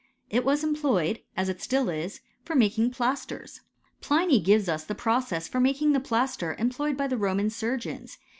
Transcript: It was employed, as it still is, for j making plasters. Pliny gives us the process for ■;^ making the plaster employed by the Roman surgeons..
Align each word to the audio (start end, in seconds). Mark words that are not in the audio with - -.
It 0.31 0.43
was 0.43 0.63
employed, 0.63 1.21
as 1.37 1.47
it 1.47 1.61
still 1.61 1.87
is, 1.87 2.21
for 2.43 2.55
j 2.55 2.59
making 2.61 2.89
plasters. 2.89 3.61
Pliny 4.01 4.39
gives 4.39 4.67
us 4.67 4.83
the 4.83 4.95
process 4.95 5.47
for 5.47 5.59
■;^ 5.59 5.61
making 5.61 5.91
the 5.91 5.99
plaster 5.99 6.55
employed 6.57 6.97
by 6.97 7.05
the 7.05 7.17
Roman 7.17 7.51
surgeons.. 7.51 8.17